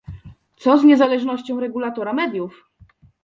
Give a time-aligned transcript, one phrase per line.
[0.55, 2.65] Co z niezależnością regulatora mediów?